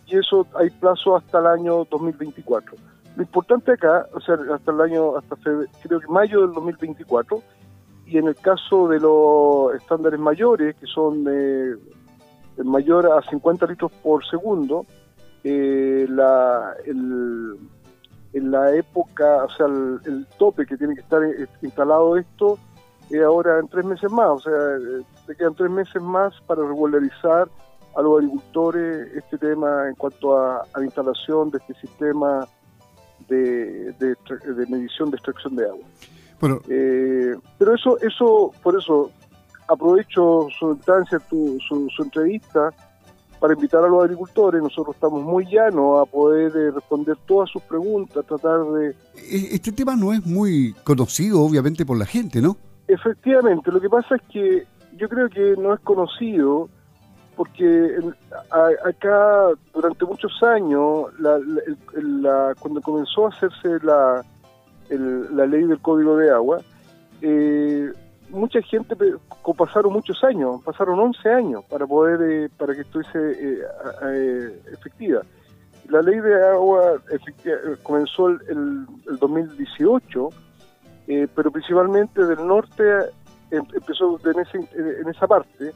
y 0.06 0.16
eso 0.16 0.44
hay 0.56 0.70
plazo 0.70 1.16
hasta 1.16 1.38
el 1.38 1.46
año 1.46 1.86
2024. 1.88 2.74
Lo 3.14 3.22
importante 3.22 3.70
acá, 3.70 4.08
o 4.12 4.20
sea, 4.20 4.36
hasta 4.52 4.72
el 4.72 4.80
año, 4.80 5.16
hasta 5.16 5.36
creo 5.36 6.00
que 6.00 6.08
mayo 6.08 6.40
del 6.40 6.52
2024, 6.52 7.40
y 8.08 8.16
en 8.16 8.26
el 8.26 8.36
caso 8.36 8.88
de 8.88 9.00
los 9.00 9.74
estándares 9.74 10.18
mayores, 10.18 10.74
que 10.76 10.86
son 10.86 11.24
de 11.24 11.76
mayor 12.64 13.06
a 13.12 13.22
50 13.22 13.66
litros 13.66 13.92
por 14.02 14.24
segundo, 14.26 14.86
eh, 15.44 16.06
la, 16.08 16.74
en 16.86 18.50
la 18.50 18.74
época, 18.74 19.44
o 19.44 19.50
sea, 19.50 19.66
el, 19.66 20.26
tope 20.38 20.64
que 20.64 20.76
tiene 20.76 20.94
que 20.94 21.02
estar 21.02 21.20
instalado 21.62 22.16
esto 22.16 22.58
es 23.10 23.22
ahora 23.22 23.58
en 23.58 23.68
tres 23.68 23.84
meses 23.84 24.10
más, 24.10 24.28
o 24.28 24.38
sea, 24.40 24.52
se 25.26 25.36
quedan 25.36 25.54
tres 25.54 25.70
meses 25.70 26.02
más 26.02 26.32
para 26.46 26.62
regularizar 26.62 27.48
a 27.94 28.02
los 28.02 28.18
agricultores 28.18 29.08
este 29.16 29.36
tema 29.36 29.88
en 29.88 29.94
cuanto 29.96 30.36
a, 30.38 30.66
la 30.74 30.84
instalación 30.84 31.50
de 31.50 31.58
este 31.58 31.74
sistema 31.74 32.46
de, 33.28 33.92
de, 33.98 34.66
medición 34.68 35.10
de 35.10 35.16
extracción 35.16 35.56
de 35.56 35.66
agua. 35.66 35.84
Bueno. 36.40 36.60
Eh, 36.68 37.34
pero 37.58 37.74
eso, 37.74 37.98
eso, 38.00 38.52
por 38.62 38.76
eso, 38.76 39.10
aprovecho 39.66 40.48
su 40.58 40.72
instancia, 40.72 41.18
tu, 41.18 41.58
su, 41.66 41.88
su 41.90 42.02
entrevista, 42.02 42.72
para 43.38 43.54
invitar 43.54 43.84
a 43.84 43.88
los 43.88 44.02
agricultores. 44.02 44.62
Nosotros 44.62 44.96
estamos 44.96 45.22
muy 45.22 45.46
llanos 45.46 46.00
a 46.00 46.10
poder 46.10 46.52
eh, 46.56 46.70
responder 46.70 47.16
todas 47.26 47.50
sus 47.50 47.62
preguntas, 47.62 48.24
tratar 48.26 48.64
de... 48.64 48.90
E-, 49.16 49.54
este 49.54 49.72
tema 49.72 49.96
no 49.96 50.12
es 50.12 50.24
muy 50.24 50.74
conocido, 50.84 51.42
obviamente, 51.42 51.86
por 51.86 51.98
la 51.98 52.06
gente, 52.06 52.40
¿no? 52.40 52.56
Efectivamente, 52.86 53.70
lo 53.70 53.80
que 53.80 53.88
pasa 53.88 54.16
es 54.16 54.22
que 54.32 54.66
yo 54.96 55.08
creo 55.08 55.28
que 55.28 55.54
no 55.58 55.74
es 55.74 55.80
conocido 55.80 56.68
porque 57.36 58.00
acá 58.84 59.50
durante 59.72 60.04
muchos 60.04 60.42
años, 60.42 61.06
la, 61.20 62.52
cuando 62.58 62.80
comenzó 62.80 63.26
a 63.26 63.28
hacerse 63.28 63.78
la, 63.84 64.24
la 64.90 65.46
ley 65.46 65.64
del 65.64 65.80
Código 65.80 66.16
de 66.16 66.30
Agua, 66.30 66.60
eh, 67.20 67.92
mucha 68.30 68.60
gente 68.62 68.94
pasaron 69.56 69.92
muchos 69.92 70.22
años, 70.24 70.62
pasaron 70.64 70.98
11 70.98 71.28
años 71.28 71.64
para 71.68 71.86
poder 71.86 72.20
eh, 72.22 72.48
para 72.56 72.74
que 72.74 72.82
estuviese 72.82 73.18
eh, 73.18 73.62
eh, 74.04 74.62
efectiva. 74.72 75.22
La 75.88 76.02
ley 76.02 76.20
de 76.20 76.48
agua 76.48 77.00
comenzó 77.82 78.28
el, 78.28 78.86
2018, 79.18 80.28
pero 81.34 81.50
principalmente 81.50 82.26
del 82.26 82.46
norte 82.46 82.82
em, 83.50 83.64
empezó 83.74 84.20
en, 84.22 84.68
en 84.74 85.08
esa 85.08 85.26
parte 85.26 85.72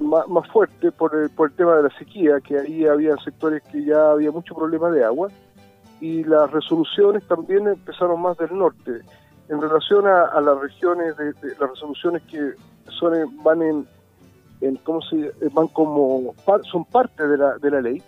más, 0.00 0.26
más, 0.28 0.48
fuerte 0.48 0.90
por 0.92 1.14
el, 1.14 1.28
por 1.28 1.50
el 1.50 1.56
tema 1.56 1.76
de 1.76 1.82
la 1.82 1.98
sequía, 1.98 2.40
que 2.40 2.58
ahí 2.58 2.86
había 2.86 3.14
sectores 3.18 3.62
que 3.64 3.84
ya 3.84 4.12
había 4.12 4.30
mucho 4.30 4.54
problema 4.54 4.90
de 4.90 5.04
agua 5.04 5.28
y 6.00 6.24
las 6.24 6.50
resoluciones 6.50 7.26
también 7.26 7.66
empezaron 7.66 8.20
más 8.20 8.36
del 8.38 8.56
norte. 8.56 9.00
En 9.48 9.60
relación 9.60 10.06
a, 10.06 10.40
las 10.40 10.60
regiones, 10.60 11.16
de, 11.16 11.32
las 11.60 11.70
resoluciones 11.70 12.22
que 12.22 12.52
son 12.98 13.12
van 13.42 13.62
en, 13.62 13.86
en 14.60 14.76
¿cómo 14.76 15.00
se 15.02 15.32
van 15.52 15.68
como 15.68 16.34
son 16.70 16.84
parte 16.86 17.26
de 17.26 17.38
la, 17.38 17.56
de 17.58 17.70
la 17.70 17.80
ley 17.80 18.02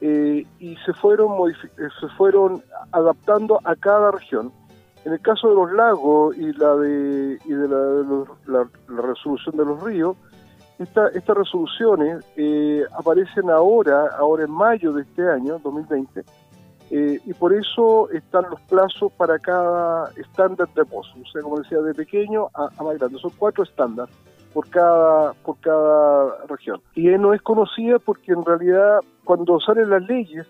eh, 0.00 0.46
y 0.60 0.76
se 0.86 0.92
fueron 0.92 1.52
se 1.76 2.08
fueron 2.16 2.62
adaptando 2.92 3.60
a 3.64 3.74
cada 3.74 4.12
región. 4.12 4.52
En 5.04 5.12
el 5.12 5.20
caso 5.20 5.48
de 5.48 5.54
los 5.54 5.72
lagos 5.72 6.36
y 6.36 6.52
la 6.52 6.76
de, 6.76 7.38
y 7.44 7.52
de, 7.52 7.68
la, 7.68 8.68
la, 8.88 9.02
resolución 9.02 9.56
de 9.56 9.64
los 9.64 9.82
ríos, 9.82 10.16
esta, 10.78 11.08
estas 11.08 11.36
resoluciones 11.36 12.24
eh, 12.36 12.84
aparecen 12.96 13.50
ahora, 13.50 14.08
ahora 14.18 14.44
en 14.44 14.50
mayo 14.50 14.92
de 14.92 15.02
este 15.02 15.28
año, 15.28 15.58
2020, 15.64 16.24
eh, 16.90 17.20
y 17.24 17.34
por 17.34 17.52
eso 17.52 18.08
están 18.10 18.44
los 18.50 18.60
plazos 18.62 19.12
para 19.12 19.38
cada 19.38 20.10
estándar 20.16 20.68
de 20.74 20.84
pozo. 20.84 21.14
O 21.20 21.30
sea, 21.30 21.42
como 21.42 21.58
decía, 21.58 21.78
de 21.78 21.94
pequeño 21.94 22.48
a, 22.54 22.70
más 22.82 22.98
grande. 22.98 23.18
Son 23.18 23.32
cuatro 23.36 23.64
estándares 23.64 24.14
por 24.54 24.68
cada, 24.70 25.34
por 25.34 25.58
cada 25.58 26.46
región. 26.46 26.80
Y 26.94 27.08
no 27.08 27.34
es 27.34 27.42
conocida 27.42 27.98
porque 27.98 28.32
en 28.32 28.44
realidad 28.44 29.00
cuando 29.24 29.60
salen 29.60 29.90
las 29.90 30.02
leyes, 30.08 30.46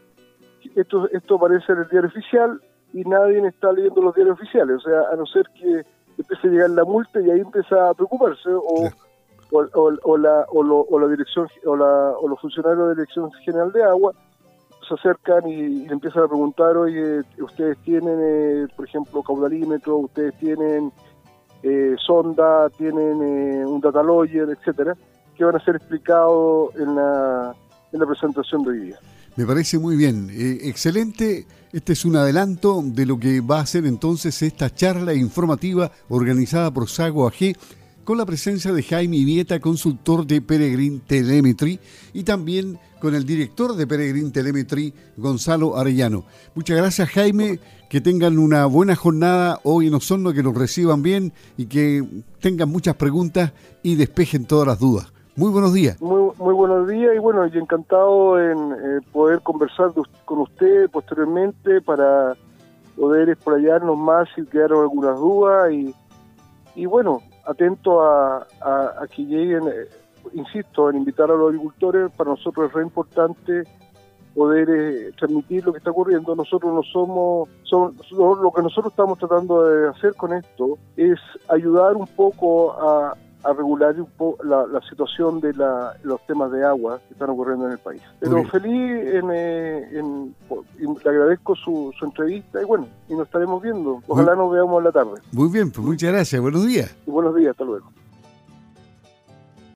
esto, 0.76 1.08
esto 1.10 1.36
aparece 1.36 1.72
en 1.72 1.78
el 1.78 1.88
diario 1.88 2.08
oficial 2.08 2.60
y 2.92 3.02
nadie 3.02 3.44
está 3.46 3.72
leyendo 3.72 4.00
los 4.00 4.14
diarios 4.14 4.38
oficiales. 4.38 4.76
O 4.76 4.80
sea, 4.80 5.00
a 5.12 5.16
no 5.16 5.26
ser 5.26 5.44
que 5.58 5.84
empiece 6.16 6.46
a 6.46 6.50
llegar 6.50 6.70
la 6.70 6.84
multa 6.84 7.20
y 7.20 7.30
ahí 7.30 7.40
empieza 7.40 7.90
a 7.90 7.94
preocuparse 7.94 8.50
o... 8.50 8.88
O, 9.50 10.18
la, 10.18 10.44
o, 10.50 10.98
la 10.98 11.06
dirección 11.06 11.48
o, 11.64 11.74
la, 11.74 12.10
o 12.20 12.28
los 12.28 12.38
funcionarios 12.38 12.80
de 12.80 12.84
la 12.88 12.94
Dirección 12.96 13.32
General 13.46 13.72
de 13.72 13.82
Agua 13.82 14.12
se 14.88 14.94
acercan 14.94 15.48
y, 15.48 15.86
empiezan 15.86 16.24
a 16.24 16.28
preguntar, 16.28 16.76
oye, 16.76 17.20
ustedes 17.40 17.76
tienen, 17.84 18.18
eh, 18.20 18.66
por 18.74 18.86
ejemplo, 18.86 19.22
caudalímetro, 19.22 19.98
ustedes 19.98 20.34
tienen 20.38 20.92
eh, 21.62 21.94
sonda, 22.04 22.70
tienen 22.70 23.22
eh, 23.22 23.66
un 23.66 23.80
data 23.80 24.02
lawyer, 24.02 24.48
etcétera, 24.50 24.94
que 25.36 25.44
van 25.44 25.56
a 25.56 25.64
ser 25.64 25.76
explicados 25.76 26.74
en 26.76 26.94
la, 26.94 27.54
en 27.92 28.00
la 28.00 28.06
presentación 28.06 28.62
de 28.64 28.70
hoy 28.70 28.78
día. 28.80 28.98
Me 29.36 29.46
parece 29.46 29.78
muy 29.78 29.94
bien, 29.94 30.30
excelente. 30.32 31.46
Este 31.72 31.92
es 31.92 32.04
un 32.04 32.16
adelanto 32.16 32.80
de 32.82 33.06
lo 33.06 33.18
que 33.18 33.40
va 33.40 33.60
a 33.60 33.66
ser 33.66 33.86
entonces 33.86 34.42
esta 34.42 34.74
charla 34.74 35.14
informativa 35.14 35.92
organizada 36.08 36.72
por 36.72 36.88
Sago 36.88 37.28
AG 37.28 37.54
con 38.08 38.16
la 38.16 38.24
presencia 38.24 38.72
de 38.72 38.82
Jaime 38.82 39.22
Vieta, 39.22 39.60
consultor 39.60 40.26
de 40.26 40.40
Peregrine 40.40 41.02
Telemetry, 41.06 41.78
y 42.14 42.24
también 42.24 42.78
con 43.02 43.14
el 43.14 43.26
director 43.26 43.76
de 43.76 43.86
Peregrine 43.86 44.30
Telemetry, 44.30 44.94
Gonzalo 45.18 45.76
Arellano. 45.76 46.24
Muchas 46.54 46.78
gracias, 46.78 47.10
Jaime. 47.10 47.60
Que 47.90 48.00
tengan 48.00 48.38
una 48.38 48.64
buena 48.64 48.96
jornada 48.96 49.60
hoy 49.62 49.88
en 49.88 49.94
Osorno, 49.94 50.32
que 50.32 50.42
nos 50.42 50.56
reciban 50.56 51.02
bien 51.02 51.34
y 51.58 51.66
que 51.66 52.02
tengan 52.40 52.70
muchas 52.70 52.94
preguntas 52.94 53.52
y 53.82 53.96
despejen 53.96 54.46
todas 54.46 54.68
las 54.68 54.78
dudas. 54.78 55.12
Muy 55.36 55.50
buenos 55.50 55.74
días. 55.74 56.00
Muy, 56.00 56.32
muy 56.38 56.54
buenos 56.54 56.88
días 56.88 57.12
y 57.14 57.18
bueno, 57.18 57.46
y 57.46 57.58
encantado 57.58 58.40
en 58.40 58.72
eh, 58.72 59.00
poder 59.12 59.42
conversar 59.42 59.92
con 60.24 60.38
usted 60.38 60.88
posteriormente 60.88 61.82
para 61.82 62.34
poder 62.96 63.28
explayarnos 63.28 63.98
más 63.98 64.30
si 64.34 64.46
quedaron 64.46 64.80
algunas 64.80 65.18
dudas 65.18 65.70
y 66.74 66.86
bueno, 66.86 67.20
atento 67.48 68.02
a, 68.02 68.46
que 69.14 69.22
lleguen, 69.22 69.68
eh, 69.68 69.88
insisto, 70.34 70.90
en 70.90 70.96
invitar 70.96 71.30
a 71.30 71.34
los 71.34 71.48
agricultores, 71.48 72.10
para 72.16 72.30
nosotros 72.30 72.68
es 72.68 72.72
re 72.74 72.82
importante 72.82 73.62
poder 74.34 74.68
eh, 74.70 75.12
transmitir 75.18 75.64
lo 75.64 75.72
que 75.72 75.78
está 75.78 75.90
ocurriendo. 75.90 76.34
Nosotros 76.36 76.72
no 76.72 76.82
somos, 76.82 77.48
son, 77.64 77.96
lo 78.10 78.52
que 78.54 78.62
nosotros 78.62 78.92
estamos 78.92 79.18
tratando 79.18 79.64
de 79.64 79.88
hacer 79.88 80.14
con 80.14 80.32
esto 80.32 80.78
es 80.96 81.18
ayudar 81.48 81.96
un 81.96 82.06
poco 82.06 82.72
a, 82.72 83.16
a 83.44 83.52
regular 83.52 83.98
un 84.00 84.06
poco 84.06 84.42
la, 84.44 84.80
situación 84.88 85.40
de 85.40 85.52
los 86.02 86.26
temas 86.26 86.50
de 86.50 86.64
agua 86.64 87.00
que 87.06 87.14
están 87.14 87.30
ocurriendo 87.30 87.66
en 87.66 87.72
el 87.72 87.78
país. 87.78 88.02
Pero 88.20 88.44
feliz, 88.44 89.14
en, 89.14 89.30
eh, 89.32 90.32
le 90.78 91.10
agradezco 91.10 91.54
su, 91.54 91.92
entrevista 92.02 92.60
y 92.60 92.64
bueno, 92.64 92.88
y 93.08 93.14
nos 93.14 93.26
estaremos 93.26 93.62
viendo. 93.62 94.02
Ojalá 94.06 94.34
nos 94.34 94.52
veamos 94.52 94.78
en 94.78 94.84
la 94.84 94.92
tarde. 94.92 95.20
Muy 95.32 95.48
bien, 95.50 95.70
pues 95.70 95.86
muchas 95.86 96.12
gracias. 96.12 96.40
Buenos 96.40 96.66
días. 96.66 96.94
buenos 97.06 97.34
días, 97.34 97.50
hasta 97.50 97.64
luego. 97.64 97.90